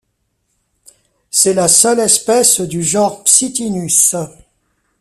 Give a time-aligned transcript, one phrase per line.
[1.29, 4.15] C'est la seule espèce du genre Psittinus.